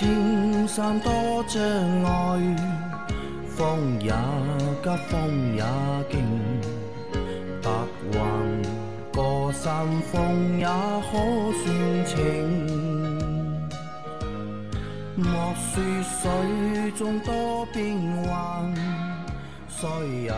[0.00, 1.12] 莫说青山多
[1.46, 1.62] 障
[2.04, 2.56] 碍，
[3.46, 4.10] 风也
[4.82, 5.62] 急，风也
[6.10, 6.18] 劲，
[7.62, 7.68] 白
[8.12, 8.18] 云
[9.12, 11.12] 过山峰也可
[11.52, 11.66] 算
[12.06, 12.16] 情。
[15.16, 18.74] 莫说水中多变幻，
[19.68, 19.86] 水
[20.22, 20.32] 也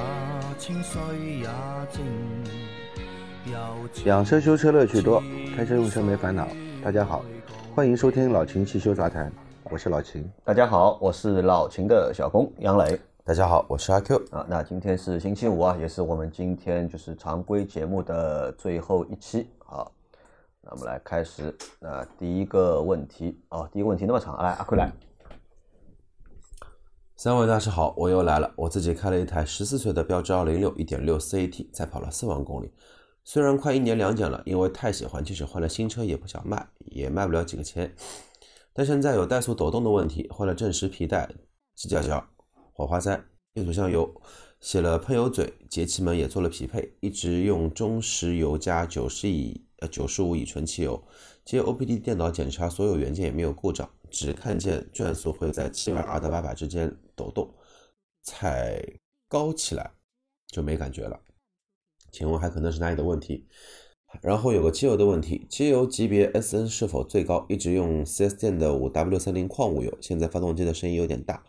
[0.58, 1.00] 清，水
[1.38, 1.48] 也
[1.92, 2.02] 静。
[4.06, 5.22] 养车修车乐趣多，
[5.56, 6.48] 开车用车没烦恼。
[6.82, 7.24] 大家好，
[7.74, 9.30] 欢迎收听老秦汽修杂谈，
[9.70, 10.28] 我是老秦。
[10.44, 12.98] 大家好，我是老秦的小工杨磊。
[13.24, 14.44] 大家好，我是阿 Q 啊。
[14.48, 19.48] 那今天是星期五啊，也是我们今天就是常规节目的最后一期。
[19.58, 19.92] 好，
[20.60, 21.56] 那我们来开始。
[21.80, 24.92] 那第一个问题哦，第一个问题那么长，来阿 Q 来。
[27.16, 28.52] 三位大师好，我又来了。
[28.56, 32.72] 我自己开了一台十四岁的标致二零六一点六四 AT，才跑了四万公里。
[33.24, 37.94] 虽然快一年两检了，因为太喜欢，即使换了新车也不想卖，也卖不了几个钱。
[38.74, 41.28] 但现在有怠速抖动的问题，换了正时皮带、
[41.74, 42.26] 机脚脚、
[42.72, 44.12] 火花塞、变速箱油，
[44.60, 51.02] 写了喷油嘴，节气门也做了匹配，一直用中石油加九十乙呃九十五乙醇汽油。
[51.44, 57.52] 接 OPD 电脑检查所有元件也没有故障，只看见转速会在七百二到八百之间抖动，
[58.22, 58.80] 踩
[59.28, 59.92] 高起来
[60.46, 61.20] 就没感觉了。
[62.12, 63.48] 请问还可能是哪里的问题？
[64.20, 67.44] 然后有个机油的问题，机油级别 SN 是否最高？
[67.48, 71.42] 一直用 4S 店的 5W30 矿物油，现在发动机的声音有点大，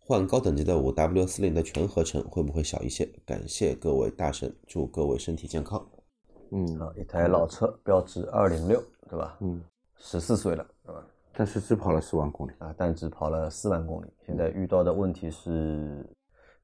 [0.00, 3.08] 换高等级的 5W40 的全合成会不会小一些？
[3.24, 5.86] 感谢各位大神，祝各位身体健康。
[6.50, 9.38] 嗯，啊，一台老车，标致206，对吧？
[9.40, 9.62] 嗯，
[9.96, 11.06] 十四岁了，对吧？
[11.34, 14.06] 但是只跑了四万公里啊，但只跑了四万公里。
[14.26, 16.04] 现在遇到的问题是，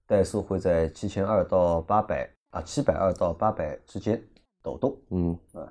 [0.08, 2.28] 怠速会在七千二到八百。
[2.50, 4.22] 啊，七百二到八百之间
[4.64, 5.70] 抖动，嗯啊，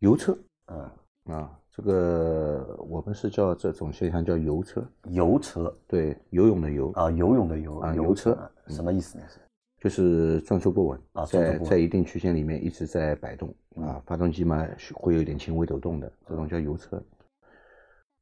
[0.00, 0.36] 油车，
[0.66, 0.92] 啊
[1.24, 9.24] 啊，这个我们是叫这种现象叫油车，油车，对，游泳的游啊，游泳的游啊，油车什么意思呢？
[9.26, 9.40] 是
[9.78, 17.02] 就是转速不稳啊，在在一定区间里面一直在摆动啊，发动机嘛会有一点轻微抖动的，这种叫油车。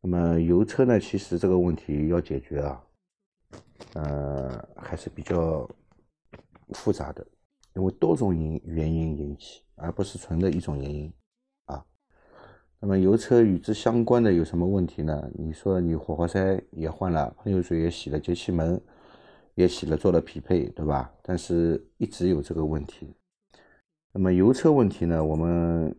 [0.01, 2.85] 那么油车呢，其实这个问题要解决啊，
[3.95, 5.69] 呃，还是比较
[6.75, 7.27] 复杂的。
[7.75, 11.13] 因为多种因原因引起，而不是纯的一种原因
[11.67, 11.85] 啊。
[12.79, 15.31] 那么油车与之相关的有什么问题呢？
[15.35, 18.81] 你说你火花塞也换了，喷油嘴也洗了，节气门
[19.55, 21.13] 也洗了，做了匹配，对吧？
[21.23, 23.13] 但是一直有这个问题。
[24.13, 25.25] 那么油车问题呢？
[25.25, 25.97] 我们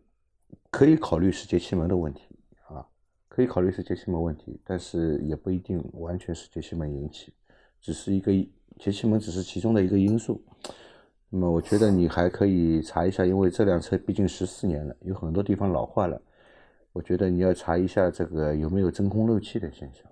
[0.71, 2.23] 可以考虑是节气门的问题
[2.69, 2.87] 啊，
[3.27, 7.33] 可以考虑是节气门问题，但是也不一定完全是节气门引起，
[7.81, 8.31] 只是一个
[8.79, 10.41] 节气门只是其中的一个因素。
[11.29, 16.21] 那么我觉得你还可以查一下，因为这辆车毕竟十四年了，有很多地方老化了。
[16.93, 20.03] 我觉得你要查一下这个有没有真空漏气的现象。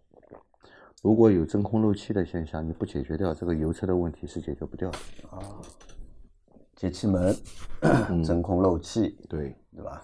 [1.02, 4.98] 如果有真空漏气的现象，你不解决掉这个油车的问题是解决不掉的
[5.30, 5.40] 啊。
[6.76, 7.34] 节气门
[8.26, 10.02] 真空漏气，对对吧？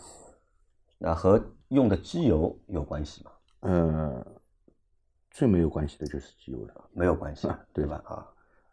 [0.98, 3.32] 那和用的机油有关系吗？
[3.62, 4.26] 嗯，
[5.32, 8.02] 最没有关系的就是机油了，没有关系，对吧？
[8.06, 8.28] 啊。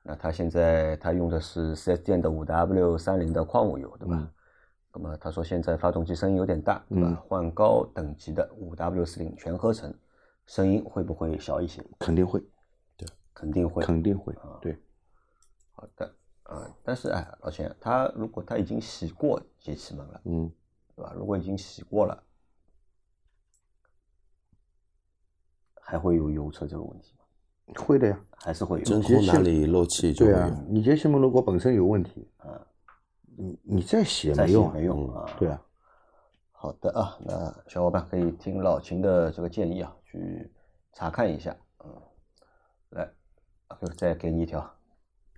[0.08, 4.30] 那他现在他用的是四 S 店的五 W 三零的矿物油，对吧？
[4.92, 7.20] 那么他说现在发动机声音有点大，对吧？
[7.26, 9.92] 换高等级的五 W 四零全合成，
[10.46, 11.84] 声音会不会小一些？
[11.98, 12.40] 肯定会，
[12.96, 14.58] 对，肯定会，肯定会啊。
[14.62, 14.78] 对，
[15.72, 16.14] 好的
[16.44, 20.48] 啊，但是哎，老钱，他如果他已经洗过节气门了，嗯，
[20.94, 21.12] 对吧？
[21.16, 22.22] 如果已经洗过了，
[25.80, 27.24] 还会有油车这个问题吗？
[27.74, 30.64] 会的呀，还是会有真空哪里漏气就对啊。
[30.68, 32.60] 你节气门如果本身有问题，啊，
[33.36, 35.28] 你你再洗也没用，没用啊。
[35.38, 35.60] 对啊。
[36.52, 40.50] 好的啊，那小伙伴可以听老秦的这个建议啊，去
[40.92, 41.54] 查看一下。
[41.84, 41.90] 嗯，
[42.90, 43.08] 来，
[43.96, 44.75] 再给你一条。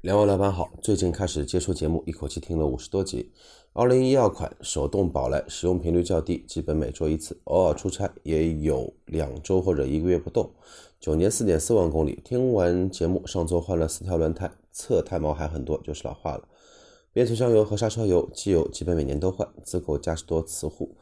[0.02, 3.32] 两位老板好，最近开始接触节目，一口气听了五十多集。
[3.72, 10.48] 二零一二款手动宝来，使用频率较低，基本每周一次，偶尔出差也有两周或者一个月不动。
[11.00, 16.46] 九年四点四万公里，听完节目，上周换了四条轮胎，侧胎毛还很多，就是老化了。
[17.12, 20.96] 变速箱油和刹车油、机油基本每年都换，自购嘉实多磁护。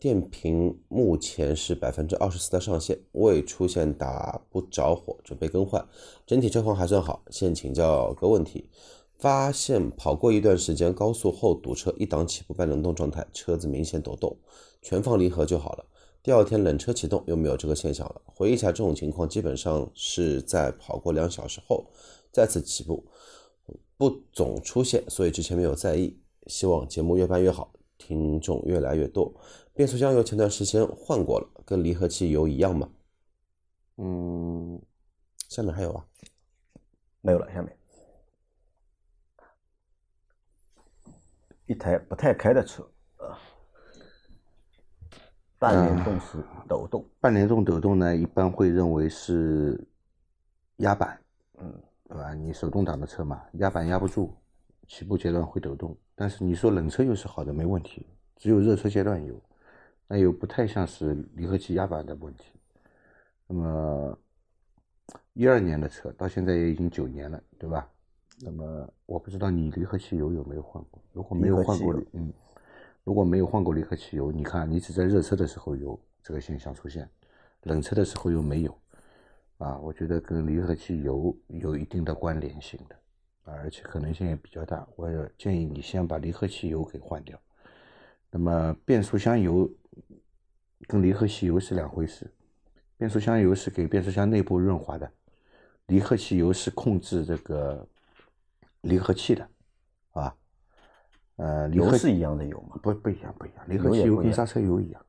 [0.00, 5.86] 电瓶目前是百分之二十四的上限，未出现打不着火，准备更换。
[6.26, 7.22] 整体车况还算好。
[7.30, 8.70] 先请教个问题：
[9.18, 14.34] 发现跑过一段时间高速后堵车，一档起步半冷冻状态，车子明显抖动，
[14.80, 15.84] 全放离合就好了。
[16.22, 18.22] 第二天冷车启动又没有这个现象了。
[18.24, 21.84] 回忆一下，这种情况基本上是在跑过两小时后
[22.32, 23.04] 再次起步，
[23.98, 26.16] 不总出现，所以之前没有在意。
[26.46, 29.30] 希望节目越办越好，听众越来越多。
[29.80, 32.86] 变速箱油前段时间换过了，跟离合器油一样吗？
[33.96, 34.78] 嗯，
[35.48, 36.04] 下面还有啊，
[37.22, 37.74] 没有了，下面
[41.64, 42.86] 一台不太开的车
[43.16, 43.40] 啊，
[45.58, 49.82] 半联动式抖动，半联动抖动呢，一般会认为是
[50.76, 51.18] 压板，
[51.56, 51.72] 嗯，
[52.06, 52.34] 对吧？
[52.34, 54.36] 你手动挡的车嘛，压板压不住，
[54.86, 55.96] 起步阶段会抖动。
[56.14, 58.06] 但是你说冷车又是好的，没问题，
[58.36, 59.42] 只有热车阶段有，
[60.12, 62.50] 那又不太像是离合器压板的问题。
[63.46, 64.18] 那么
[65.34, 67.88] 一二年的车到现在也已经九年了，对吧？
[68.40, 72.32] 那么我不知道你离合器油有没有换过，如果没有换过嗯，
[73.04, 77.08] 如果没有换过离合器油，你看你只在热车的时候有这个现象出现，
[77.62, 78.76] 冷车的时候又没有，
[79.58, 82.96] 啊，我觉得跟离合器油有一定的关联性的，
[83.44, 84.84] 啊，而且可能性也比较大。
[84.96, 87.40] 我也建议你先把离合器油给换掉。
[88.30, 89.70] 那么变速箱油
[90.86, 92.30] 跟离合器油是两回事，
[92.96, 95.10] 变速箱油是给变速箱内部润滑的，
[95.86, 97.86] 离合器油是控制这个
[98.82, 99.48] 离合器的，
[100.12, 100.34] 啊，
[101.36, 102.78] 呃，离合油是一样的油吗？
[102.82, 105.04] 不不一样不一样，离合器油跟刹车油一样。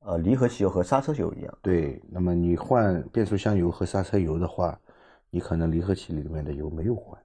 [0.00, 4.78] 呃，离合器油和刹车油一样，对，那么你换变速箱油和刹车油的话，
[5.30, 7.18] 你可能离合器里面的油没有换，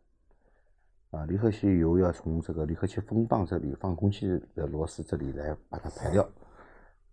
[1.12, 6.30] 啊，离合器油要从这个离合器风棒这里放空气的螺丝这里来把它排掉，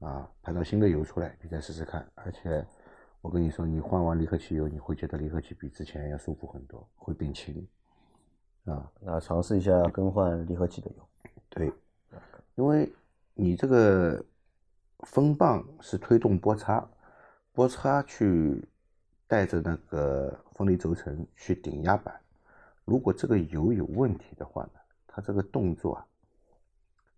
[0.00, 2.06] 啊，排到新的油出来，你再试试看。
[2.14, 2.62] 而且
[3.22, 7.66] 我跟你说，你换完离合器油，你会觉得离合器比之前要舒服很多，会变轻，
[8.66, 11.08] 啊，那尝试一下更换离合器的油。
[11.48, 11.72] 对，
[12.56, 12.92] 因为
[13.32, 14.22] 你这个
[15.06, 16.86] 风棒是推动波叉，
[17.52, 18.62] 波叉去
[19.26, 22.14] 带着那个风力轴承去顶压板。
[22.86, 26.06] 如果这个油有问题的话呢，它这个动作啊，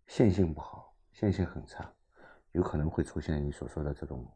[0.06, 1.92] 线性不好，线性很差，
[2.52, 4.26] 有可能会出现你所说的这种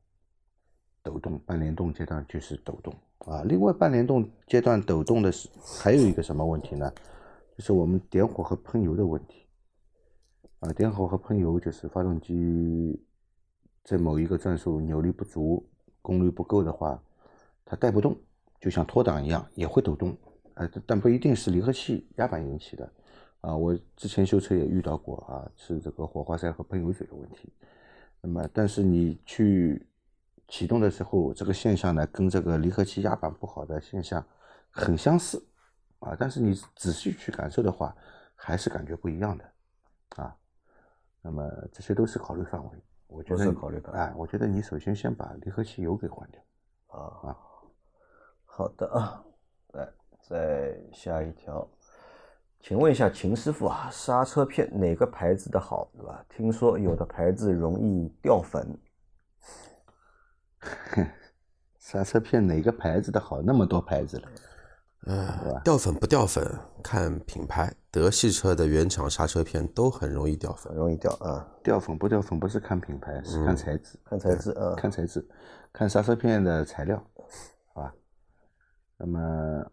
[1.02, 1.38] 抖动。
[1.40, 3.43] 半联动阶段就是抖动啊。
[3.44, 5.49] 另外，半联动阶段抖动的是
[5.81, 6.93] 还有一个什么问题呢？
[7.56, 9.46] 就是我们点火和喷油的问题。
[10.61, 13.02] 啊，点火和喷油就是发动机
[13.84, 15.67] 在某一个转速扭力不足、
[16.02, 17.02] 功率不够的话，
[17.64, 18.14] 它带不动，
[18.61, 20.14] 就像脱档一样也会抖动。
[20.55, 22.93] 呃，但不一定是离合器压板引起的。
[23.41, 27.53] 啊，我之前修车也遇到过啊，是这个火花塞和喷油嘴的问题。
[28.21, 29.85] 那么，但是你去
[30.47, 34.25] 启动的时候，这个现象呢，跟这个离合器压板不好的现象
[34.71, 35.45] 很相似
[35.99, 36.15] 啊。
[36.17, 37.97] 但是你仔细去感受的话，
[38.37, 39.45] 还是感觉不一样的
[40.17, 40.37] 啊。
[41.21, 42.71] 那么这些都是考虑范围，
[43.09, 46.41] 我觉得是考虑范围哎，我觉得你首先先把离合器油给换掉。
[46.97, 47.37] 啊，
[48.45, 49.31] 好的啊，来
[50.29, 51.69] 再下一条，
[52.61, 56.25] 请问一下秦师傅啊，刹车片哪个牌子的好，对吧？
[56.29, 58.79] 听说有的牌子容易掉粉，
[61.79, 63.43] 刹车片哪个牌子的好？
[63.43, 64.29] 那么多牌子了，
[65.07, 66.49] 呃，掉粉不掉粉
[66.83, 70.73] 看品牌，德系车的原厂刹车片都很容易掉粉。
[70.75, 71.47] 容易掉啊。
[71.65, 73.99] 掉粉不掉粉不是看品牌，是看材质。
[74.05, 75.29] 看材质啊，看材质，
[75.73, 77.05] 看刹车片的材料，
[77.75, 77.93] 好吧？
[78.96, 79.67] 那么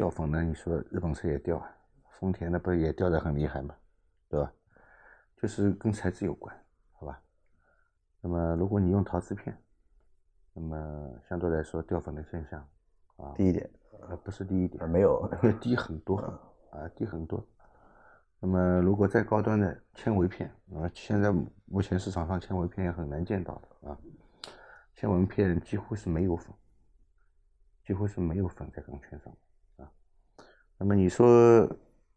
[0.00, 0.42] 掉粉呢？
[0.42, 1.70] 你说日本车也掉啊，
[2.08, 3.76] 丰田的不是也掉的很厉害吗，
[4.30, 4.50] 对吧？
[5.36, 6.56] 就是跟材质有关，
[6.92, 7.20] 好吧？
[8.22, 9.54] 那么如果你用陶瓷片，
[10.54, 12.66] 那么相对来说掉粉的现象
[13.16, 13.70] 啊，低一点，
[14.08, 16.16] 呃不是低一点啊，没有会低很多
[16.70, 17.46] 啊，低很多。
[18.38, 21.30] 那么如果再高端的纤维片啊，现在
[21.66, 23.98] 目前市场上纤维片也很难见到的啊，
[24.94, 26.54] 纤维片几乎是没有粉，
[27.84, 29.36] 几乎是没有粉在钢圈上啊。
[30.82, 31.68] 那么你说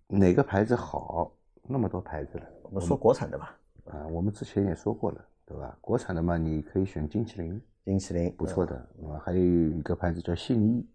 [0.08, 1.30] 哪个牌子好？
[1.64, 5.78] 那么多牌子了我们说国产的吧，啊，我们之前也说过了，对吧？
[5.82, 10.88] 国产的嘛，你可以选金麒麟，金麒麟不错的，啊，还有一个牌子叫信义，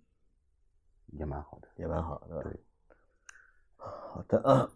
[1.09, 1.69] 也蛮好的。
[1.77, 2.43] 也蛮好，对吧？
[2.43, 2.61] 对
[3.77, 4.71] 好的啊，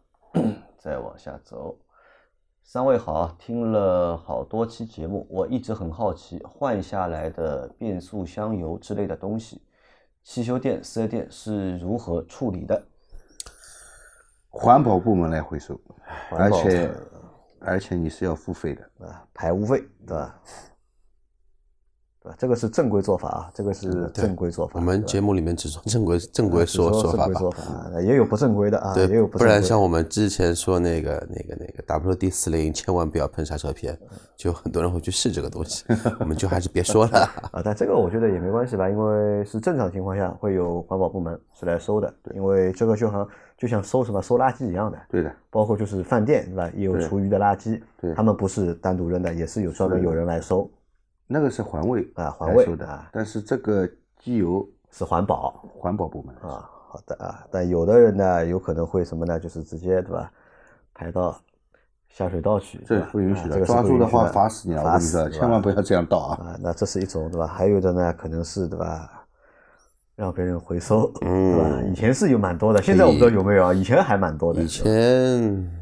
[0.76, 1.78] 再往下走。
[2.62, 9.62] 三位好，听了好多期节目，我一直很好奇，换下来的变速箱油之类的东西，
[10.24, 12.82] 汽修店、四 S 店是如何处理的？
[14.48, 15.80] 环保部门来回收，
[16.30, 16.90] 而且
[17.60, 19.06] 而且你是要付费的。
[19.06, 20.40] 啊，排污费，对吧？
[22.22, 22.36] 对吧？
[22.38, 24.74] 这个是正规做法啊，这个是正规做法。
[24.74, 27.28] 我们节目里面只说正规正规说说法
[28.00, 33.98] 也有不正规的啊，对，也有不然正规像我们之前说那个那个那个 WD 四零，千万不要喷刹车片，
[34.36, 35.84] 就很多人会去试这个东西，
[36.20, 37.28] 我们就还是别说了。
[37.50, 50.70] 啊，但这个我觉得也没关系吧，因为是正常情况下会有环保部门是来收的，因为这个就像就像收什么收垃圾一样的，对的，包括就是饭店对吧，也有厨余的垃圾，对他们不是单独扔的，也是有专门有人来收。
[51.32, 56.68] 那个是环卫啊环卫来收的啊，但是这个机油是环保环保部门啊。
[56.92, 59.40] 好的啊，但有的人呢，有可能会什么呢？
[59.40, 60.30] 就是直接对吧，
[60.92, 61.34] 排到
[62.10, 64.82] 下水道去，这对不允许的，啊这个抓住的话罚死你了！
[64.82, 66.44] 我罚跟你千万不要这样倒啊！
[66.44, 67.46] 啊，那这是一种对吧？
[67.46, 69.24] 还有的呢，可能是对吧，
[70.16, 71.80] 让别人回收，对吧？
[71.90, 73.72] 以前是有蛮多的，现在我不知道有没有啊？
[73.72, 74.84] 以前还蛮多的，以前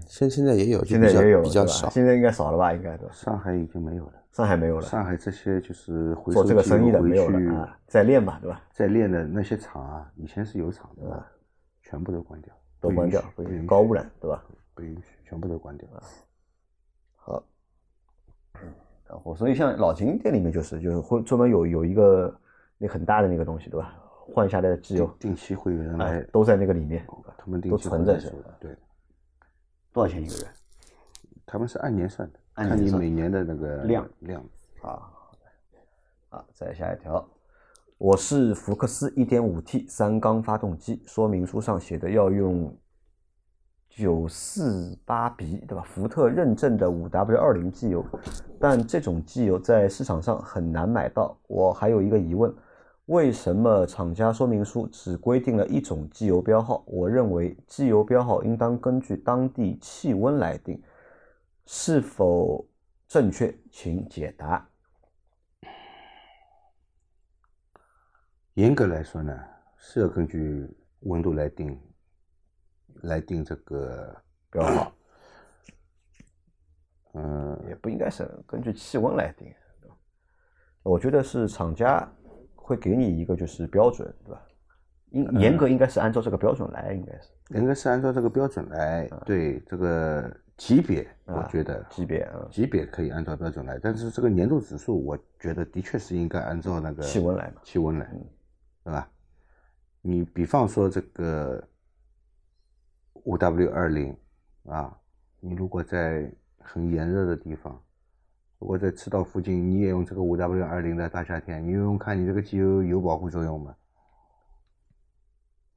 [0.06, 1.90] 现现在也有，现在也有比较少。
[1.90, 2.72] 现在应该少了吧？
[2.72, 3.08] 应该都？
[3.10, 8.62] 上海已经没有了，上海没有了，上海这些就是回做这个生意的没有了啊，在练吧，对吧？
[8.72, 11.26] 在练的那些厂啊，以前是有厂的，
[11.82, 13.22] 全部都关掉，都关掉，
[13.66, 14.44] 高污染，对吧？
[14.74, 15.88] 不允许，全部都关掉。
[17.16, 17.42] 好，
[19.08, 22.34] 然后所以像老秦店里面就是就是会专门有有一个
[22.78, 23.96] 那很大的那个东西，对吧？
[24.32, 27.04] 换下来的机油定期会有人啊来，都在那个里面，
[27.36, 28.36] 他们定都存着是吧？
[28.36, 28.76] 收的对，
[29.92, 30.46] 多少钱一个月？
[31.44, 34.42] 他们是按年算的，看你每年的那个量量。
[34.82, 35.10] 啊，
[36.28, 37.26] 好，再下一条，
[37.98, 42.74] 我是福克斯 1.5T 三缸发动机，说明书上写的要用
[43.94, 45.82] 948 B 对吧？
[45.82, 48.04] 福特认证的 5W20 机油，
[48.58, 51.36] 但这种机油在市场上很难买到。
[51.46, 52.54] 我还有一个疑问，
[53.06, 56.82] 为什么厂家说明书只规定了一种机油标号？
[56.86, 60.80] 我认为机油标号应当根据当地气温来定，
[61.72, 62.68] 是否
[63.06, 63.56] 正确？
[63.70, 64.68] 请解答。
[68.54, 69.32] 严格来说呢，
[69.76, 70.68] 是要根据
[71.02, 71.80] 温度来定，
[73.02, 74.92] 来定这个标号。
[77.14, 79.54] 嗯，也不应该是根据气温来定，
[80.82, 82.04] 我觉得是厂家
[82.56, 84.44] 会给你一个就是标准，对吧？
[85.10, 97.62] 应严格应该是按照这个标准来，应该是应该是按照这个标准来，对这个级别，我觉得级别啊，级别可以按照标准来，但是这个年度指数，我觉得的确是应该按照那个气温来嘛。
[97.64, 98.06] 气温来，
[98.84, 99.10] 对吧？
[100.02, 101.66] 你比方说这个
[103.24, 104.14] 五 W 二零
[104.66, 104.94] 啊，
[105.40, 107.82] 你如果在很炎热的地方，
[108.58, 113.74] 如果在赤道附近，你也用这个五 W 二零的大夏天，你用用看你这个机油有保护作用吗？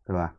[0.03, 0.35] 对吧？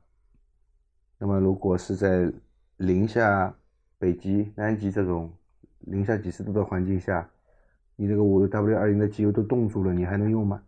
[1.16, 2.30] 那么如果是在
[2.76, 3.56] 零下
[4.04, 5.32] 北极、南极这种
[5.78, 7.26] 零下几十度的环境下，
[7.96, 10.62] 你这个五 W 二零的机油都冻住了，你还能用吗？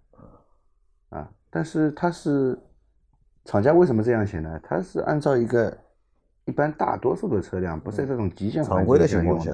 [1.11, 2.59] 啊，但是它是
[3.45, 4.59] 厂家为什么这样写呢？
[4.63, 5.77] 它是按照一个
[6.47, 9.53] 一般大多数的车辆不是这种极限环常规的情况下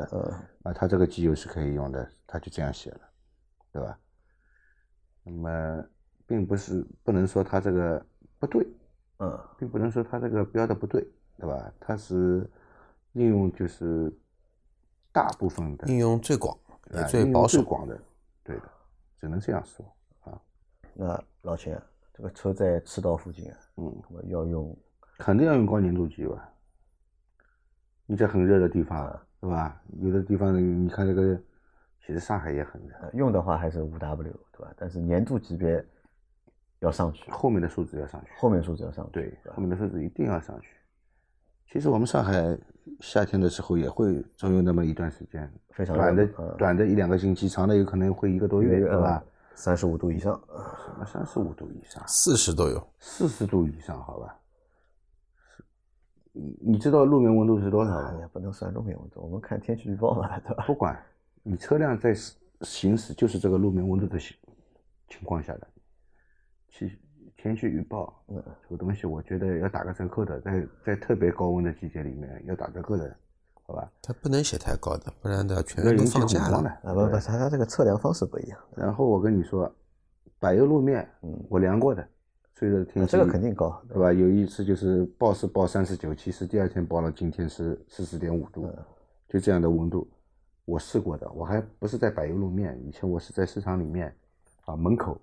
[0.63, 3.01] 啊，它这个机油是可以用的，它就这样写了，
[3.73, 3.99] 对吧？
[5.25, 5.85] 那么
[6.25, 8.07] 并不是不能说它这个
[8.39, 8.65] 不对，
[9.19, 11.05] 嗯，并不能说它这个标的不对，
[11.37, 11.73] 对吧？
[11.81, 12.49] 它是
[13.13, 14.13] 应用就是
[15.13, 16.57] 大部分的应用最广
[17.09, 17.59] 最保守。
[17.59, 18.01] 最广的，
[18.43, 18.63] 对的，
[19.21, 19.85] 只能这样说
[20.25, 20.41] 啊。
[20.95, 21.81] 那老钱，
[22.13, 24.77] 这个车在赤道附近啊，嗯，我要用
[25.19, 26.49] 肯定要用高粘度机油啊。
[28.07, 29.81] 你在很热的地方，对吧？
[30.01, 30.55] 有的地方
[30.85, 31.37] 你看这个，
[32.01, 34.73] 其实上海也很热，呃用的话还是五 W 对吧？
[34.77, 35.85] 但是粘度级别
[36.81, 38.31] 要上去，后面的数字要上去。
[38.37, 40.69] 后面数字要上去，对，后面的数字一定要上去。
[41.71, 42.59] 其实我们上海
[43.01, 49.23] 夏天的时候也会总有那么一段时间，非常短的嗯短的一两个星期，长的有可能会一个多月，对吧？？
[49.55, 54.35] 三十五度以上，什么三十五度以上，四十都有，四十度以上，好吧？
[55.57, 55.65] 是
[56.33, 58.09] 你你知道路面温度是多少吗？
[58.09, 60.65] 啊也不能算路面温度，我们看天气预报嘛，对吧？
[60.67, 60.99] 不管
[61.43, 64.37] 你车辆在行行驶就是这个路面温度的情
[65.09, 65.69] 情况下的，
[66.71, 66.91] 气
[67.43, 73.17] 天气预报，嗯，这个东西我觉得要打个折扣的，在在特别高温的季节里面要打折扣的，
[73.65, 73.91] 好吧？
[74.01, 76.59] 它不能写太高的，不然的全都放假了。。
[76.85, 79.69] 啊不不，它它这个测量方式不一样，然后我跟你说，
[80.39, 82.07] 柏油路面，嗯我量过的，
[82.55, 84.13] 最热的天气，这个肯定高，对吧？
[84.13, 88.79] 有一次就是报是报三十九，其实第二天报了今天是四十点五度，嗯
[89.29, 90.09] 就这样的温度，
[90.65, 94.15] 我试过的，我还不是在柏油路面，以前我是在市场里面，
[94.65, 95.21] 啊门口，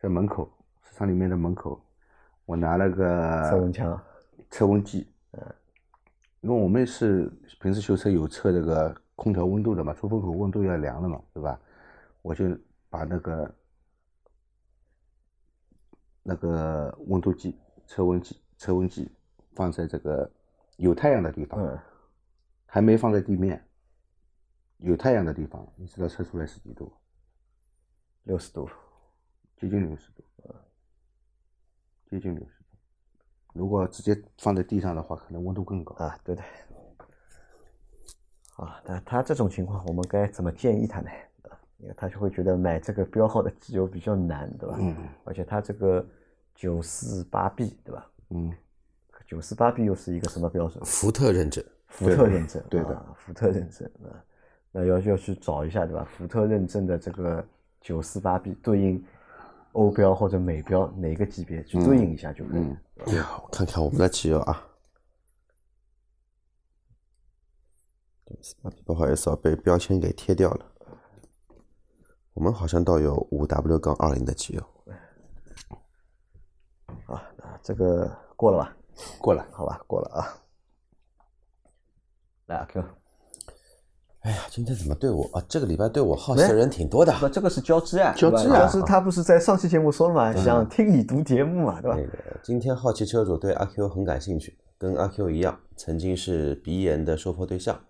[0.00, 0.50] 在门口
[1.00, 1.82] 市场里面的门口，
[2.44, 4.02] 我拿了个测温枪，
[4.50, 5.42] 测温计，嗯，
[6.42, 11.58] 因为我们是平时修车有测这个空调温度的嘛，出风口温度要量的嘛，对吧？
[12.20, 12.54] 我就
[12.90, 13.54] 把那个
[16.22, 19.10] 那个温度计、测温计、测温计
[19.54, 20.30] 放在这个
[20.76, 21.78] 有太阳的地方，嗯，
[22.66, 23.66] 还没放在地面，
[24.76, 26.92] 有太阳的地方，你知道测出来是几度？
[28.24, 28.68] 六十度，
[29.56, 30.22] 接近六十度，
[32.10, 32.64] 接近六十度。
[33.52, 35.94] 如果直接放在地上的话，可能温度更高。
[36.04, 36.42] 啊，对的。
[38.56, 41.08] 啊，那他这种情况，我们该怎么建议他呢？
[41.78, 44.76] 因为他就会觉得买这个标号的机油比较难，对吧？
[44.78, 46.04] 嗯而且他这个
[46.54, 48.06] 九四八 B，对吧？
[48.30, 48.52] 嗯，
[49.26, 50.84] 九四八 B 又是一个什么标准？
[50.84, 54.12] 福特认证，福特认证，对的啊，福特认证啊，
[54.72, 56.04] 那要要去找一下，对吧？
[56.10, 57.42] 福特认证的这个
[57.80, 59.02] 九四八 B 对应
[59.72, 62.76] 欧标或者美标哪个级别去对应一下就可以了。
[63.06, 64.66] 哎呀，我看看我们的机油啊。
[68.84, 70.66] 不好意思啊，被标签给贴掉了。
[72.32, 74.62] 我们好像倒有五 W 杠二零的机油，
[77.06, 78.76] 啊，那这个过了吧？
[79.20, 79.44] 过了。
[79.52, 80.38] 好吧，过了啊。
[82.46, 82.84] 来阿 Q，
[84.20, 85.42] 哎呀，今天怎么对我啊？
[85.48, 87.12] 这个礼拜对我好奇的人挺多的。
[87.18, 91.96] 不，这个是交织啊，交织啊对吧交织他不是在上期节目说了嘛，想听你读节目嘛，对吧？
[91.96, 97.80] 那个今天好奇车主对阿 Q 很感兴趣，跟阿 Q 一样，曾经是鼻炎的收破对象。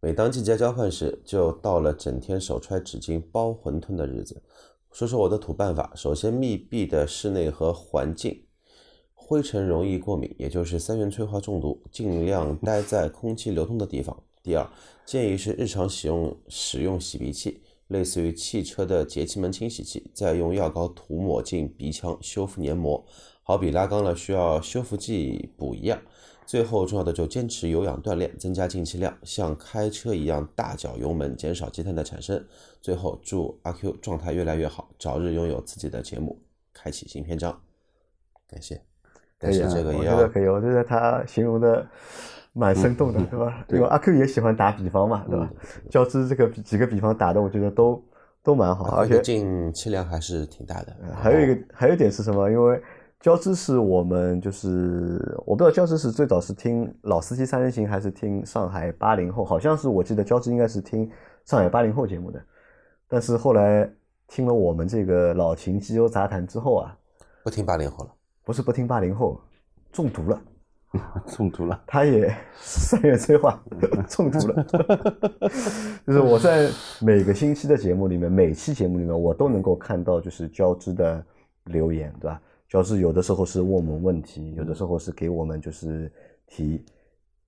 [0.00, 4.42] 每当季节交换时，就到了整天手揣纸巾包馄饨的日子。
[4.92, 8.44] 说说我的土办法：首先，密闭的室内和环境，
[9.14, 14.14] 灰尘容易过敏，也就是三元催化中毒，尽量待在空气流通的地方。
[14.44, 14.68] 第二，
[15.06, 23.02] 建议是日常使用使用洗鼻器，类似于汽车的节气门清洗器，再用药膏涂抹进鼻腔修复黏膜，
[23.42, 25.98] 好比拉缸了需要修复剂补一样。
[26.44, 32.46] 最后重要的就坚持有氧锻炼，增加进气量，像开车一样大脚油门，减少积碳的产生。
[32.82, 36.38] 最后祝阿 Q 状态越来越好，早日拥有自己的节目，
[36.74, 37.58] 开启新篇章。
[38.46, 38.78] 感谢。
[39.38, 41.86] 但是可以啊，我这个也要觉得可以，我觉得他形容的
[42.56, 43.64] 蛮生动的，对吧？
[43.68, 45.50] 因为阿 Q 也喜欢打比方嘛，对吧？
[45.90, 48.02] 交织这个几个比方打的，我觉得都
[48.44, 50.96] 都蛮好，而且进气量还是挺大的。
[51.14, 52.48] 还有一个还有一点是什么？
[52.48, 52.80] 因为
[53.20, 61.10] 交织是我们就是我不知道交织是最早是听老司机三人行还是听上海八零后，好像是我记得交织应该是听
[61.44, 62.40] 上海八零后节目的，
[63.08, 63.90] 但是后来
[64.28, 66.96] 听了我们这个老秦机油杂谈之后啊，
[67.42, 68.10] 不听八零后了，
[68.44, 69.40] 不是不听八零后，
[69.90, 70.40] 中毒了。
[71.26, 71.82] 中毒了。
[71.86, 73.62] 他也三元催化
[74.08, 74.66] 中毒了，
[76.06, 76.68] 就是我在
[77.00, 81.24] 每个星期的节目里面，每期节目里面，我都能够看到就是交织的
[81.64, 82.40] 留言，对吧？
[82.68, 86.10] 交织有的时候是问我们问题，有的时候是给我们就是
[86.46, 86.84] 提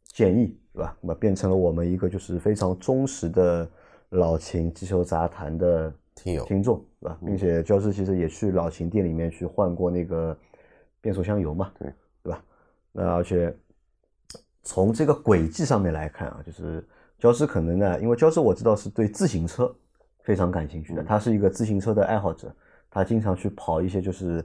[0.04, 0.96] 建议，对吧？
[1.00, 3.68] 那么变成了我们一个就是非常忠实的
[4.10, 7.18] 老秦机球杂谈的听友听众，对吧？
[7.24, 10.36] 并且交织其实也去老秦店里面去换过那个
[11.00, 11.92] 变速箱油嘛，对？
[12.98, 13.54] 那而且
[14.62, 16.82] 从这个轨迹上面来看啊，就是
[17.18, 19.70] 交织可能呢，因为交织我知道是对自行车
[20.22, 22.50] 非常感兴趣的，他是一个自行车的爱好者，
[22.90, 24.38] 他经常去跑一些就是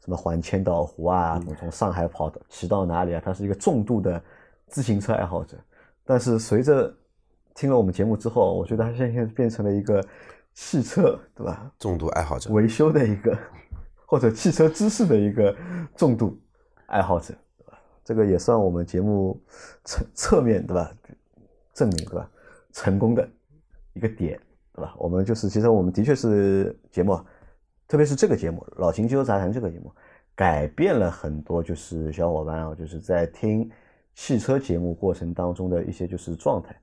[0.00, 4.22] 什么环千岛湖啊，从上海跑到骑到哪里啊，他是一个重度的
[4.66, 5.58] 自行车爱好者。
[6.04, 6.92] 但是随着
[7.54, 10.02] 听了我们节目之后，我觉得他现在变成了一个
[10.54, 11.70] 汽车，对吧？
[11.78, 12.50] 重度爱好者。
[12.50, 13.36] 维修的一个
[14.06, 15.54] 或者汽车知识的一个
[15.94, 16.40] 重度
[16.86, 17.34] 爱好者？
[18.10, 19.40] 这个也算我们节目
[19.84, 20.92] 侧侧面对吧？
[21.72, 22.28] 证明对吧？
[22.72, 23.28] 成功的
[23.92, 24.36] 一个点，
[24.74, 24.96] 对吧？
[24.98, 27.16] 我们就是其实我们的确是节目，
[27.86, 29.92] 特别是这个节目《老秦机油杂谈》这个节目，
[30.34, 33.70] 改变了很多就是小伙伴啊，就是在听
[34.16, 36.76] 汽车节目过程当中的一些就是状态。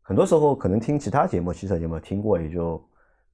[0.00, 2.82] 很多时候可能听其他节目、汽车节目听过也就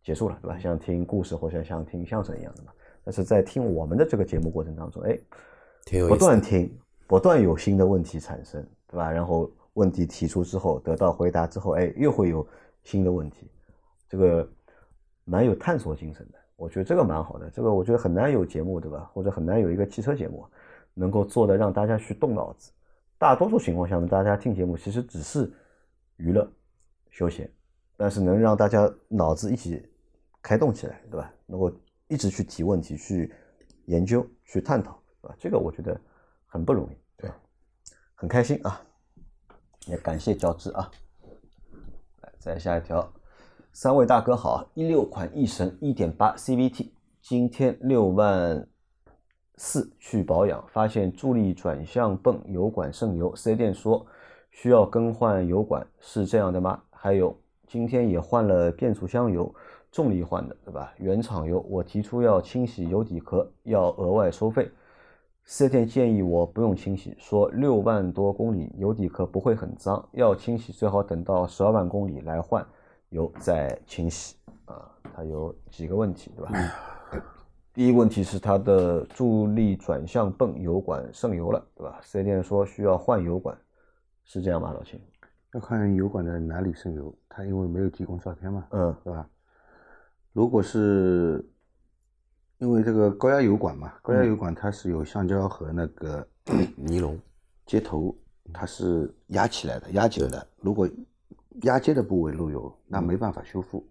[0.03, 0.59] 结束了，对吧？
[0.59, 2.73] 像听故事或者像听相声一样的嘛。
[3.05, 5.21] 但是在听我们的这个节目过程当中，哎，不
[5.85, 9.11] 挺有意思的断听，不断有新的问题产生，对吧？
[9.11, 12.47] 然后问题提出之后，得到回答之后，哎，又会有
[12.83, 13.49] 新的问题，
[14.09, 14.49] 这个
[15.25, 16.38] 蛮有探索精神的。
[16.57, 19.11] 我觉得这个蛮好的，这个我觉得很难有节目，对吧？
[19.12, 20.45] 或者很难有一个汽车节目
[20.95, 22.73] 能够做的让大家去动脑子。
[23.19, 25.53] 大多数情况下呢，大家听节目其实只是
[26.16, 26.51] 娱乐、
[27.11, 27.51] 休闲，
[27.97, 29.87] 但是能让大家脑子一起
[30.40, 31.33] 开动起来，对吧？
[31.45, 31.71] 能够
[32.09, 33.33] 一直去提问题、去
[33.85, 35.37] 研究、去探讨，对吧？
[35.38, 36.01] 这个我觉得
[36.57, 37.31] 很不容易，对？
[38.14, 38.81] 很开心啊，
[39.87, 40.90] 也感谢交织啊。
[42.23, 43.12] 来，再下一条，
[43.75, 48.66] 三位大哥好，一六款翼神一点八 CVT，今天六万
[49.59, 54.07] 四去保养，发现助力转向泵油管渗油，四 S 店说
[54.51, 56.83] 需要更换油管，是这样的吗？
[56.90, 59.55] 还有今天也换了变速箱油，
[59.92, 60.95] 重力换的，对吧？
[60.97, 64.71] 原厂油，我提出要清洗油底壳，要额外收费。
[65.49, 72.67] 四 S 店建议我不用清洗，说六万多公里油底壳不会很脏，要清洗最好等到十二万公里来换
[73.11, 74.91] 油再清洗啊。
[75.15, 76.53] 它有几个问题，对吧？
[77.73, 82.01] 第一个问题是它的助力转向泵油管渗油了，对吧？
[82.03, 83.57] 四 S 店说需要换油管，
[84.25, 85.01] 是这样吗，老秦？
[85.55, 89.25] 要看油管的哪里渗油，它因为没有提供照片嘛，嗯对吧？
[90.33, 91.49] 如果是
[92.59, 96.27] 因为这个高压油管嘛，高压油管它是有橡胶和那个
[96.77, 97.19] 尼龙，
[97.66, 98.16] 接头，
[98.53, 100.47] 它是压起来的、压紧的。
[100.61, 100.88] 如果
[101.62, 103.87] 压接的部位漏油，那没办法修复，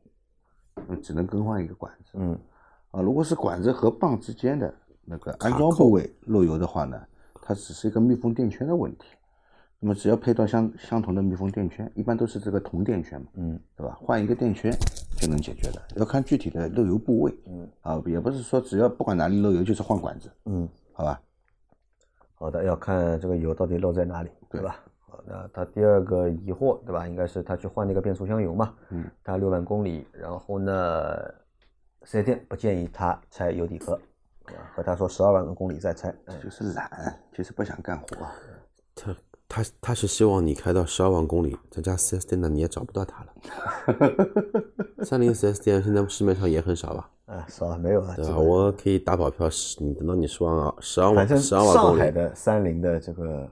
[0.88, 2.12] 那只能更换一个管子。
[2.14, 2.38] 嗯
[2.92, 4.74] 啊，如果是管子和棒之间的
[5.04, 7.00] 那个安装部位漏油的话呢，
[7.42, 9.06] 它只是一个密封垫圈的问题。
[9.86, 13.96] 那么只要配到相相同的密封垫圈，一般都是这个铜垫圈嘛，嗯，对吧？
[14.02, 14.76] 换一个垫圈
[15.16, 17.32] 就能解决的，要看具体的漏油部位。
[17.46, 21.22] 嗯，啊，也不是说只要不管哪里漏油就是换管子，嗯，好吧？
[22.34, 24.80] 好的，要看这个油到底漏在哪里，对吧？
[25.08, 27.08] 好，那他第二个疑惑，对吧？
[27.08, 31.16] 应该是他去换那个变速箱油嘛，嗯，他六万公里，然后呢，
[32.06, 34.02] 四 S 店不建议他拆油底壳？
[34.74, 36.90] 和他说十二万公里再拆，哎就是懒，
[37.32, 38.08] 就是不想干活。
[39.48, 43.30] 他他他是希望你开到十二万公里，这家 4S 店呢你也找不到他了。
[45.04, 47.10] 三菱 4S 店现在市面上也很少吧？
[47.26, 48.38] 啊，少啊，没有啊，对吧？
[48.38, 53.50] 我可以打保票，十你等到你十万啊，十二万十二万公里，上海的三菱的这个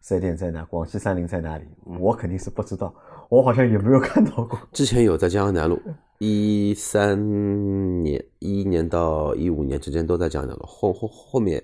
[0.00, 0.64] 四 S 店在哪？
[0.64, 1.64] 广西三菱在哪里？
[1.98, 2.94] 我肯定是不知道，
[3.28, 4.58] 我好像也没有看到过。
[4.72, 5.80] 之前有在江阳南路，
[6.18, 11.62] 一三年一一年到一五年之间都在江阳南路，后后后面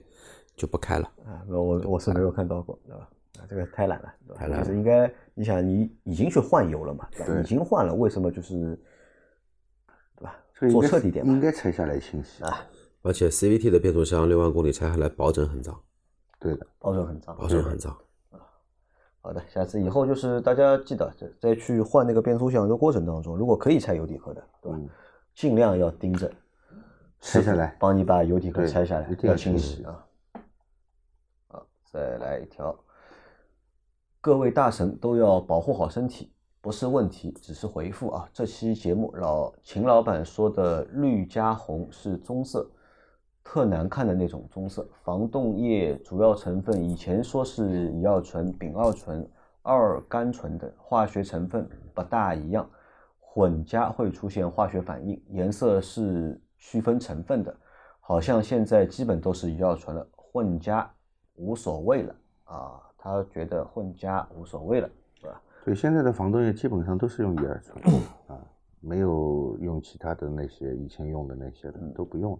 [0.57, 1.11] 就不开了。
[1.27, 3.09] 啊，我我是没有看到过，对吧？
[3.41, 4.41] 啊，这个太懒了，对吧？
[4.41, 7.27] 太懒了就是应该，你想，你已经去换油了嘛，对吧？
[7.27, 8.77] 对已经换了，为什么就是，
[10.17, 10.37] 对吧？
[10.55, 11.41] 做所以应该彻底点嘛应。
[11.41, 12.45] 该拆下来清洗。
[12.45, 12.67] 啊，
[13.03, 15.81] 而且 CVT 的变速箱六万公里拆下来，保准很脏，
[16.39, 17.37] 对的，保准很脏。
[17.37, 17.97] 保准很脏。
[19.23, 24.79] 好的，下次以后就是大家记得，在在去换那个变速箱的过程当中，如果可以拆油底壳的，对吧？
[24.79, 24.89] 嗯
[25.33, 26.31] 尽量要盯着
[27.21, 30.05] 拆下来帮你把油底壳拆下来一，定要要清洗啊。
[31.47, 32.77] 好，再来一条。
[34.23, 36.31] 各位大神都要保护好身体，
[36.61, 38.29] 不是问题，只是回复啊。
[38.35, 42.71] 这期节目老秦老板说的绿加红是棕色，
[43.43, 44.87] 特难看的那种棕色。
[45.03, 49.27] 防冻液主要成分以前说是乙二醇、丙二醇、
[49.63, 52.69] 二甘醇等，化学成分不大一样，
[53.19, 57.57] 混加会出现化学反应，颜色是区分成分的。
[58.01, 60.93] 好像现在基本都是乙二醇了，混加
[61.37, 62.83] 无所谓了啊。
[63.03, 65.41] 他觉得混加无所谓了，是吧？
[65.65, 67.83] 对，现在的防冻液基本上都是用乙二醇
[68.27, 68.37] 啊，
[68.81, 72.39] 没有用其他的那些以前用的那些的都不用了。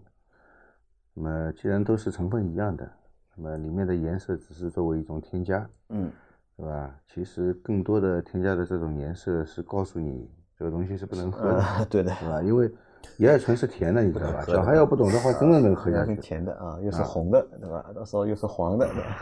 [1.15, 2.89] 那么既然都是成分一样的，
[3.35, 6.11] 那么里面的颜色只是作为一种添加，嗯，
[6.55, 6.95] 是吧？
[7.07, 12.41] 其实更多的添加的这种颜色是告诉你这个东西是不能喝的，呃，对的，是吧？
[12.43, 12.71] 因为
[13.17, 14.43] 乙二醇是甜的，你知道吧？
[14.45, 16.21] 小孩要不懂的话，真的能喝下是去。
[16.21, 17.91] 甜的啊，又是红的，对吧？
[17.95, 19.17] 到时候又是黄的，对吧？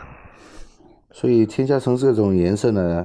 [1.12, 3.04] 所以添加成这种颜色呢，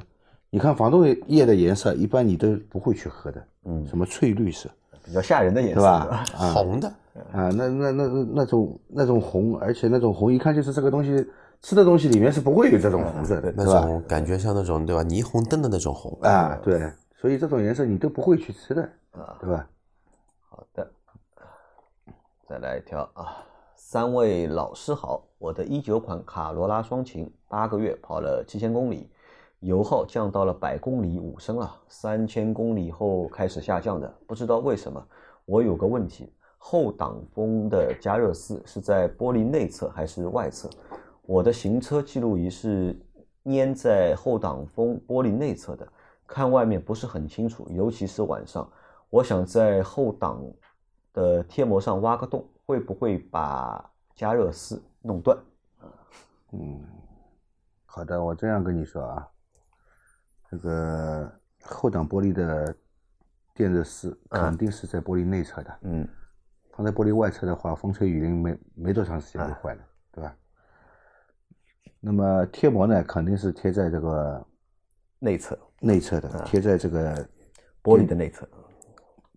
[0.49, 4.69] 你看防冻液的颜色，一般你都不会去喝的，嗯，什么翠绿色，
[5.03, 6.23] 比较吓人的颜色，对吧？
[6.37, 6.87] 啊红的，
[7.33, 11.27] 啊，那那那那那种那种红，而且那种红一看就是这个东西
[11.61, 13.81] 吃的东西里面是不会有这种红色的，那对吧？
[13.81, 15.03] 种感觉像那种对吧？
[15.03, 16.17] 霓虹灯的那种红。
[16.21, 19.67] 啊，对，所以这种颜色你都不会去吃的，啊对吧？
[20.47, 20.91] 好的，
[22.47, 23.43] 再来一条啊！
[23.75, 29.09] 三位老师好，我的一九款卡罗拉双擎八个月跑了七千公里，
[29.61, 35.01] 油耗降到了百公里五升啊，三千公里后开始下降的，不知道为什么。
[35.45, 40.69] 我有个问题，后挡风的加热丝是在玻璃内侧还是外侧？
[41.21, 42.93] 我的行车记录仪是
[43.45, 45.87] 粘在后挡风玻璃内侧的，
[46.27, 48.69] 看外面不是很清楚，尤其是晚上。
[49.09, 50.43] 我想在后挡
[51.13, 55.37] 的贴膜上挖个洞，会不会把加热丝弄断？
[56.51, 56.81] 嗯，
[57.95, 59.25] 好的，我这样跟你说啊，
[60.51, 61.31] 这个
[61.63, 62.75] 后挡玻璃的
[63.53, 66.05] 电热丝肯定是在玻璃内侧的，嗯
[66.73, 69.81] 放在玻璃外侧的话，风吹雨淋没没多长时间就坏了，
[70.12, 70.36] 对吧？
[72.01, 74.45] 那么贴膜呢，肯定是贴在这个
[75.19, 77.15] 内侧内侧的，贴在这个
[77.81, 78.45] 玻璃的内侧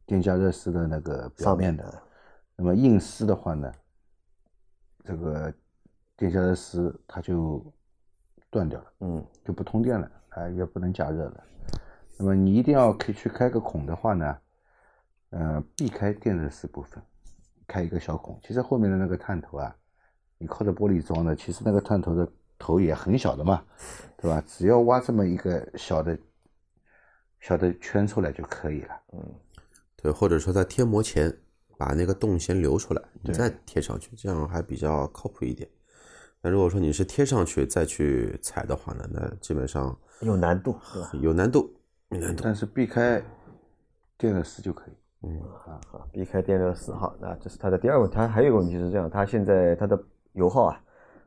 [0.04, 2.02] 电加热丝的那个表上面的。
[2.56, 3.72] 那么硬丝的话呢，
[5.04, 5.54] 这个
[6.16, 7.64] 电加热丝它就
[8.50, 11.44] 断掉了，嗯就不通电了，啊，也不能加热了。
[12.18, 14.38] 那么你一定要可以去开个孔的话呢，
[15.30, 17.02] 呃，避开电热丝部分，
[17.66, 18.38] 开一个小孔。
[18.42, 19.76] 其实后面的那个探头啊，
[20.38, 23.62] 你靠着玻璃装的，其实那个探头的头也很小的嘛，
[24.16, 24.42] 对吧？
[24.46, 26.18] 只要挖这么一个小的
[27.40, 29.00] 小的圈出来就可以了。
[29.12, 29.34] 嗯
[30.00, 31.32] 对，或者说在贴膜前
[31.76, 35.68] 把那个洞先留出来，你再贴上去，这样还比较靠谱一点。
[36.40, 41.10] 那如果说你是贴上去再去踩的话呢，那基本上有难度，对吧？
[41.20, 41.72] 有难度，
[42.10, 42.42] 有难度。
[42.44, 43.22] 但是避开
[44.16, 44.94] 电热丝就可以。
[45.22, 48.16] 嗯啊好，避开电热丝好，那这是它的第二个问题。
[48.16, 50.00] 它还有一个问题是这样，它现在它的
[50.34, 50.80] 油耗啊，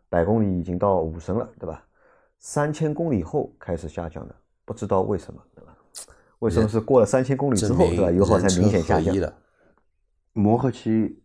[0.08, 1.84] 百公里已经到五升了，对吧？
[2.39, 5.76] 三千公里后开始下降的，不知道为什么，对吧？
[6.39, 8.10] 为什么是过了三千公里之后，对吧？
[8.10, 9.13] 油耗才明显下降？
[10.32, 11.21] 磨合期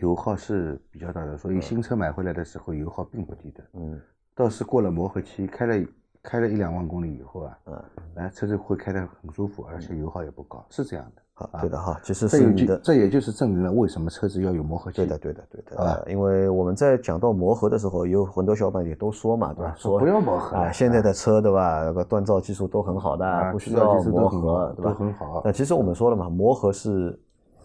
[0.00, 3.64] 油耗是比较大的，所以新车买回来的时候油耗并不低的。
[3.74, 4.00] 嗯，
[4.34, 5.86] 倒是过了磨合期，开了。
[6.24, 11.22] 开了一两万公里以后啊，嗯，哎，车子会开得很舒服，而且油耗也不高，是这样的。
[11.34, 14.98] 好，对的哈，其实是你的，这也就是证明了为什么车子要有磨合期。
[14.98, 15.82] 对的，对的，对的。
[15.82, 19.74] 啊，因为我们在讲到磨合的时候，有很多小伙伴也都说嘛，对吧？
[19.76, 21.82] 说不要磨合啊，现在的车对吧？
[21.82, 24.92] 那个锻造技术都很好的，不需要磨合，对吧？
[24.92, 25.42] 都很好。
[25.44, 27.20] 那其实我们说了嘛，磨合是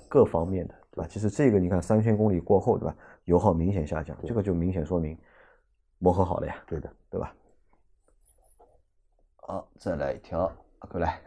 [0.10, 1.08] 各方面的，对吧？
[1.08, 2.96] 其实这个你看三千公里过后，对吧？
[3.26, 5.16] 油耗明显下降，这个就明显说明
[6.00, 6.56] 磨合好了呀。
[6.66, 7.36] 对的，对吧？
[9.36, 10.52] 好，再来一条，
[10.90, 11.22] 过来。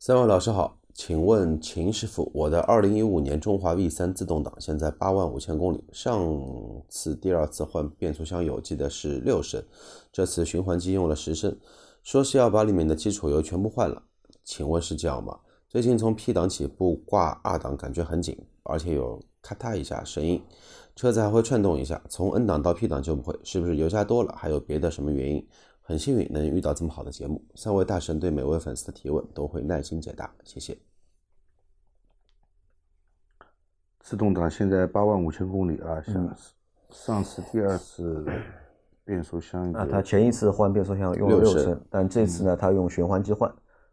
[0.00, 6.20] 三位老师好，请问秦师傅，我的二零一五年中华 V 三自动挡现在八万五千公里，上
[6.88, 9.62] 次第二次换变速箱油记得是六升，
[10.10, 11.56] 这次循环机用了十升，
[12.02, 14.02] 说是要把里面的基础油全部换了，
[14.42, 15.38] 请问是这样吗？
[15.72, 20.44] 最近从 P 档起步挂二档感觉很紧，而且有咔嗒一下声音，
[20.94, 24.34] 车子还会窜动一下，从 N 档到 P 档就不会，是不是油加多了？
[24.36, 25.48] 还有别的什么原因？
[25.80, 30.76] 很幸运能遇到这么好的节目，三位大神对每位粉丝的提问都会耐心解答，谢谢。
[34.00, 36.36] 自动挡现在八万五千公里啊，上
[36.90, 38.26] 上次第二次
[39.06, 43.50] 变速箱啊，他前一次换变速箱用了六升，但这次呢，他用循环机换，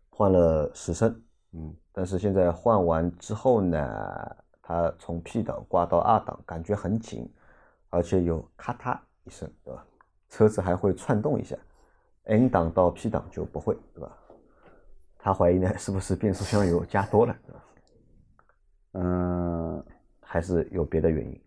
[0.10, 7.28] 换了十升，嗯，但是现在换完之后呢，它从 P 档挂到二档，感觉很紧，
[7.90, 9.86] 而且有咔嗒一声，对吧？
[10.30, 11.58] 车子还会窜动一下。
[12.26, 14.16] N 档到 P 档就不会，对吧？
[15.18, 17.36] 他怀疑呢，是不是变速箱油加多了？
[18.94, 19.84] 嗯，
[20.22, 21.42] 还是有别的原因？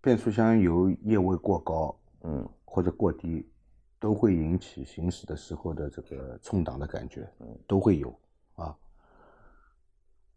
[0.00, 3.48] 变速箱油液位过高，嗯，或者过低，
[3.98, 8.23] 都会引起行驶的时候的这个冲挡的感觉，嗯，都会有啊。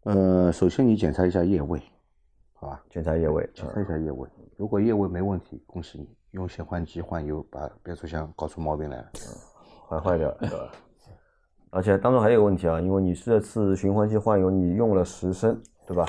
[0.08, 1.78] 呃，首先你检查一下液位，
[2.54, 2.82] 好吧？
[2.88, 6.08] 检查液位，检查一下液位，如果液位没问题，恭喜你。
[6.30, 9.06] 用显换机换油，把变速箱搞出毛病来了，
[9.86, 10.72] 坏坏掉，对吧？
[11.68, 16.06] 而且当中还有个问题啊，因为你这次循环机换油，你用了十升，对吧？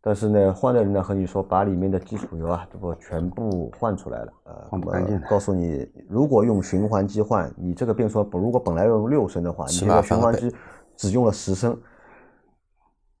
[0.00, 5.20] 但是呢，换的人呢和你说，把里面的基础油啊，这不全部换出来了，呃，换不干净。
[5.28, 10.54] 告诉你，如果用循环机换，你这个变速箱如果本来要用六升的话，你这个循环机
[10.96, 11.80] 只用了十升，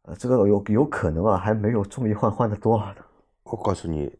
[0.04, 2.82] 呃，这个有有可能啊，还没有重力换换的多。
[3.44, 4.10] 我告诉你。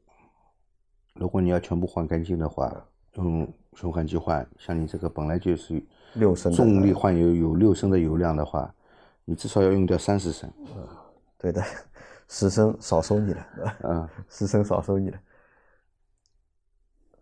[1.14, 2.74] 如果你要全部换干净的话，
[3.12, 5.80] 用循环机换，像你这个本来就是
[6.14, 8.74] 六升重力换油有六升的油量的话，
[9.24, 10.50] 你至少要用掉三十升。
[10.58, 10.88] 嗯，
[11.38, 11.62] 对的，
[12.26, 15.18] 十升少收你了，十升少收你了。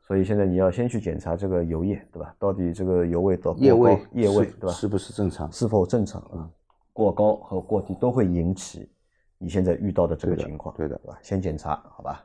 [0.01, 2.35] 所以现在你要先去检查这个油液，对吧？
[2.39, 4.73] 到底这个油位到液位液位对吧？
[4.73, 5.53] 是不是正常？
[5.53, 6.23] 是否正常？
[6.23, 6.49] 啊？
[6.93, 8.91] 过高和过低都会引起
[9.39, 10.75] 你现在遇到的这个情况。
[10.77, 11.19] 对的，对吧？
[11.23, 12.25] 先检查，好吧？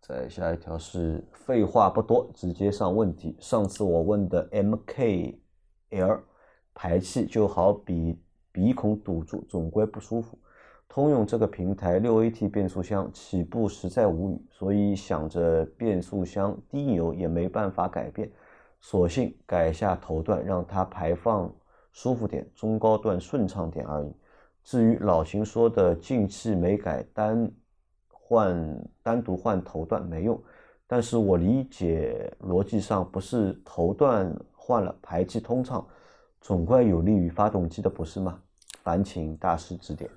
[0.00, 3.36] 再下一条是废话不多，直接上问题。
[3.38, 6.20] 上次我问的 MKL
[6.74, 10.36] 排气就好比鼻孔堵住，总归不舒服。
[10.88, 18.28] 通用这个平台六 AT 变速箱起步实在无语，所以想着变速箱低扭也没办法改变，
[18.80, 21.54] 索性改下头段，让它排放
[21.92, 24.12] 舒服点，中高段顺畅点而已。
[24.64, 27.50] 至于老邢说的进气没改单。
[28.34, 30.42] 换单独换头段没用，
[30.86, 35.86] 但是我理解逻辑上不是头段换了排气通畅，
[36.40, 38.40] 总归有利于发动机的不是吗？
[38.82, 40.10] 烦请大师指点。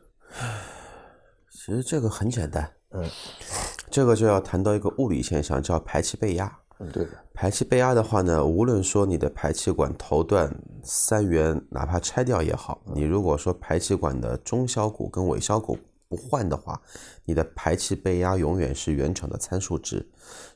[1.51, 3.03] 其实这个很简单，嗯，
[3.91, 6.57] 这个就要谈到一个物理现象，叫排气背压。
[6.79, 7.07] 嗯，对。
[7.33, 15.77] 排气背压的话呢，无论说你的排气管头段三元哪怕拆掉也好，你如果说排气管的中小骨跟尾小骨。
[16.07, 16.79] 不换的话，
[17.25, 20.07] 你的排气背压永远是原厂的参数值，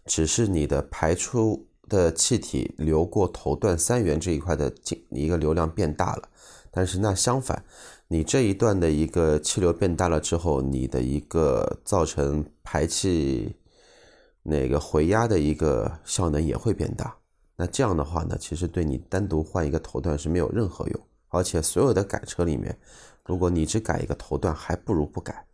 [0.06, 6.30] 只是你的排出的气体流过头段三元这一块的进一个流量变大了。
[6.70, 7.66] 但是那相反，
[8.08, 13.56] 你这一段的一个气流变大了之后，你的一个造成排气
[14.50, 17.16] 那个回压的一个效能也会变大。
[17.56, 22.78] 那这样的话呢，其实对你单独换一个头段是没有任何用，而且所有的改车里面。
[23.26, 25.46] 如果你只改一个头段，还不如不改。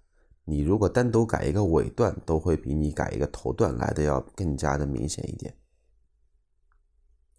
[0.46, 5.54] 你如果单独改一个尾段，都会比你改一个头段来的要更加的明显一点。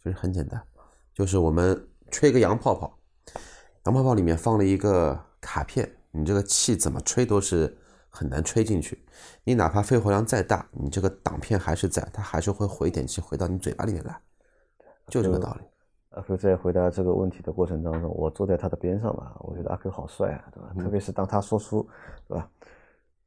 [0.02, 0.62] 其实很简单，
[1.14, 2.98] 就是我们吹个洋泡泡，
[3.84, 7.78] 洋泡泡里面放了一个卡片，你这个气怎么吹都是
[8.16, 8.98] 很难吹进去。
[9.44, 14.18] 你哪怕肺活量再大，你这个挡片还是在，它还是会回一点气回到你嘴巴里面来，
[15.08, 15.66] 就这个道理。
[16.10, 20.70] 阿 Q 在回答这个问题的过程当中，我坐在他的边上嘛，我觉得阿 Q 好帅啊，对吧？
[20.82, 21.86] 特别是当他说出，
[22.26, 22.48] 对吧？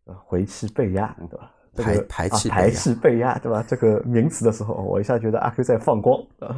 [0.05, 1.51] 呃回气背压，对吧？
[1.75, 3.63] 这个排排气啊、排背压气背压，对吧？
[3.67, 6.57] 这个名词的时候，我一下觉得阿 Q 在放光啊。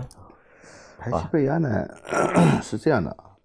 [0.97, 1.85] 排气背压呢
[2.63, 3.35] 是这样的啊，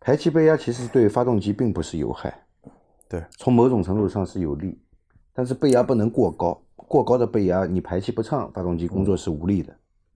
[0.00, 2.34] 排气背压其实对发动机并不是有害，
[3.10, 4.80] 对，从某种程度上是有利，
[5.32, 9.74] 但是背压不能过高，过高的背压你排气不畅，发动机工作是无力的，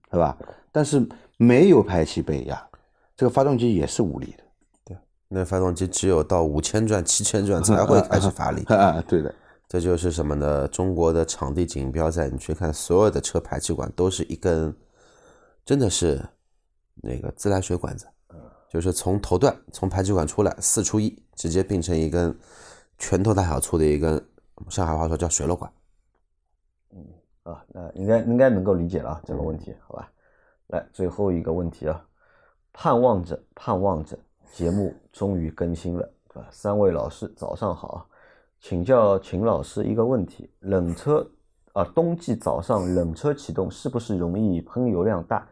[0.09, 0.37] 对吧？
[0.71, 1.05] 但是
[1.35, 2.69] 没有排气背压，
[3.17, 4.43] 这个发动机也是无力的。
[4.85, 8.63] 对那发动机只有到五千转、七千转才会开始发力。
[8.73, 9.35] 啊，对的，
[9.67, 10.65] 这就是什么呢？
[10.69, 14.73] 中国的场地锦标赛，你去看所有的车排气管都是一根，
[15.65, 16.23] 真的是
[16.95, 18.07] 那个自来水管子，
[18.69, 22.33] 就是从头段从排气管出来四出一，直接并成一根
[22.97, 24.23] 拳头大小粗的一根，
[24.69, 25.71] 上海话说叫水漏管。
[26.93, 27.05] 嗯
[27.43, 30.11] 啊，那应该应该能够理解了啊这个问题，好吧？
[30.67, 32.03] 来，最后一个问题啊，
[32.73, 34.17] 盼望着盼望着，
[34.51, 36.47] 节目终于更新了，对吧？
[36.51, 38.05] 三位老师早上好啊，
[38.59, 41.29] 请教秦老师一个问题：冷车
[41.73, 45.47] 啊，冬季早上冷车启动是不是容易喷油量大？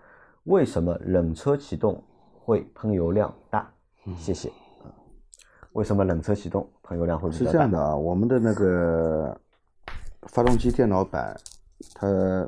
[0.45, 2.03] 为什么冷车启动
[2.34, 3.71] 会喷油量大？
[4.17, 4.49] 谢谢。
[4.49, 4.89] 啊
[5.73, 7.52] 为什么冷车启动喷油量会比是较大？
[7.54, 9.39] 这样的啊，我们的那个
[10.24, 11.36] 发动机电脑板，
[11.93, 12.48] 它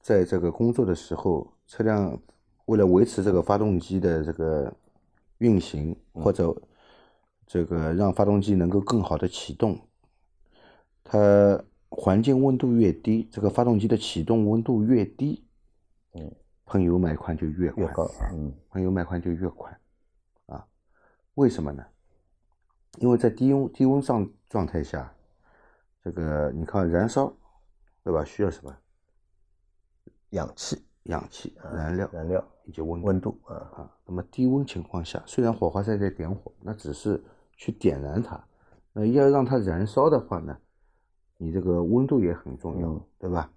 [0.00, 2.18] 在这个工作的时候，车辆
[2.66, 4.72] 为了维持这个发动机的这个
[5.38, 6.54] 运行，或者
[7.46, 9.78] 这个让发动机能够更好的启动，
[11.04, 15.44] 它环境温度越低，这个发动机的启动温度越低，
[16.14, 16.30] 嗯，
[16.66, 19.72] 喷油脉宽就越宽，越高，嗯喷油脉宽就越宽，
[20.46, 20.66] 啊，
[21.34, 21.84] 为什么呢？
[22.98, 25.12] 因为在低温低温上状态下，
[26.02, 27.32] 这个你看燃烧，
[28.02, 28.24] 对吧？
[28.24, 28.76] 需要什么？
[30.30, 33.96] 氧气、氧气、燃料燃料、以及温度温度啊，啊。
[34.04, 38.44] 那么低温情况下，虽然火花塞在点火，那只是去点燃它，
[38.92, 40.56] 那要让它燃烧的话呢，
[41.36, 43.50] 你这个温度也很重要，嗯对吧？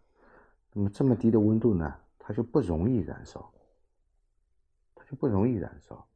[0.73, 3.51] 那么这么低的温度呢，它就不容易燃烧，
[4.93, 6.07] 它就不容易燃烧。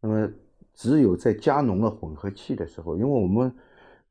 [0.00, 0.28] 那么
[0.76, 3.52] 只有在加浓了混合气的时候，因为我们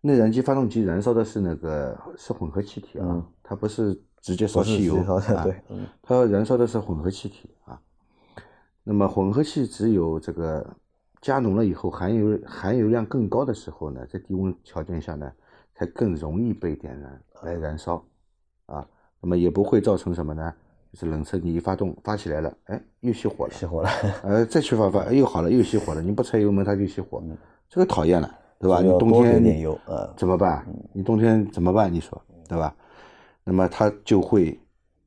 [0.02, 7.80] 内燃机发动机燃烧的是那个是混合气体啊，嗯它不是直接烧汽油啊对嗯它燃烧的是混合气体啊。
[8.84, 10.76] 那么混合气只有这个
[11.22, 15.32] 加浓了以后，含油含油量更高的时候呢，在低温条件下呢，
[15.74, 18.04] 才更容易被点燃来燃烧
[18.66, 18.88] 啊。
[19.22, 20.54] 那么也不会造成什么呢？
[20.96, 23.90] 就是冷车你一发动发起来了，哎，又熄火了，熄火了，
[24.24, 26.02] 呃，再去发发，哎又好了，又熄火了。
[26.02, 27.22] 你不踩油门，它就熄火，
[27.68, 28.82] 这个讨厌了，对吧？
[28.82, 30.66] 你冬天点油呃怎么办？
[30.94, 31.92] 你冬天怎么办？
[31.92, 32.74] 你说，对吧？
[33.44, 34.58] 那么它就会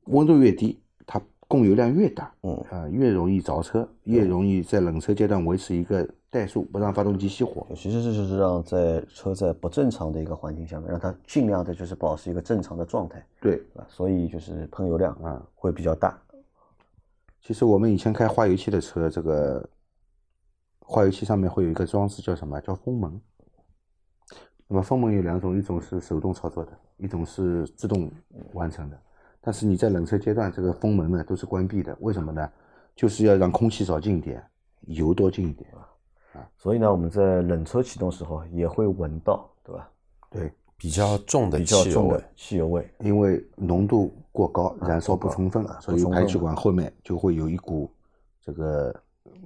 [0.05, 7.65] 温度越低，它供油量越大，嗯啊、越容易着车，越容易在冷车阶段维持一个怠速，不让发动机熄火。
[7.75, 13.85] 其实这就是让在车在不正常的一个环境下面，让它尽量的就是保持一个正常的状态，对，对吧？
[13.89, 16.17] 所以就是喷油量啊会比较大。
[17.41, 19.67] 其实我们以前开化油器的车，这个
[20.81, 22.59] 化油器上面会有一个装置叫什么？
[22.61, 23.19] 叫风门。
[24.67, 28.11] 那么风门有两种，一种是手动操作的，一种是自动
[28.53, 29.01] 完成的。
[29.41, 32.47] 但是你在冷车阶段，这个风门呢都是关闭的，为什么呢？
[32.95, 34.43] 就是要让空气少进一点，
[34.81, 35.67] 油多进一点。
[36.57, 39.89] 所以呢，我们在冷车启动时候也会闻到，对吧？
[40.29, 42.89] 对，比较重的比较汽油味汽油味。
[42.99, 47.91] 因为浓度过高，燃烧不充分，所以排气管后面就会有一股
[48.41, 48.93] 这个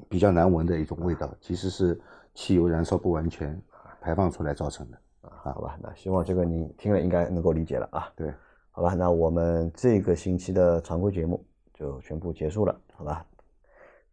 [0.09, 1.99] 比较难闻的一种味道，其实是
[2.33, 3.59] 汽油燃烧不完全
[4.01, 4.97] 排放出来造成的。
[5.21, 8.11] 好吧，那希望这个你听了应该能够理解了啊。
[8.15, 8.33] 对，
[8.71, 13.25] 好吧，那我们这个星期的常规节目就全部结束了，好吧？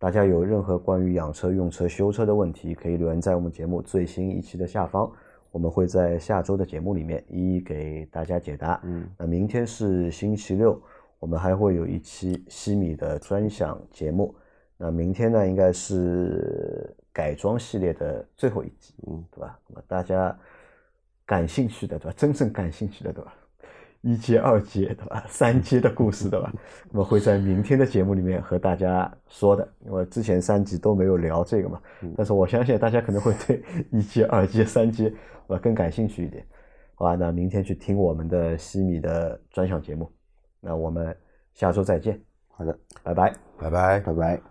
[0.01, 5.13] 大家有任何关于养车、用车、修车的问题，可以留言在我们节目最新一期的下方，
[5.51, 8.81] 我们会在下周的节目里面一一给大家解答。
[8.85, 10.81] 嗯，那明天是星期六，
[11.19, 14.35] 我们还会有一期西米的专享节目。
[14.79, 19.59] 那明天呢，应该是改装系列的最后一集，嗯，对吧？
[19.69, 20.35] 那么大家
[21.27, 22.15] 感兴趣的，对吧？
[22.17, 23.35] 真正感兴趣的，对吧？
[24.03, 25.25] 一阶、二阶，对吧？
[25.29, 26.53] 三阶的故事，对吧？
[26.91, 31.81] 那么会在明天的节目里面和大家说的，因为之前三集都没有聊这个嘛。
[32.17, 35.17] 但是我相信大家可能会对一阶、二阶、三阶，对
[35.49, 36.45] 吧更感兴趣一点。
[36.95, 40.11] 好吧，那明天去听我们的西米的专享节目。
[40.61, 41.17] 那我们
[41.55, 43.33] 下周再见，好的，拜拜。
[43.59, 44.01] 拜拜。
[44.01, 44.50] 拜拜。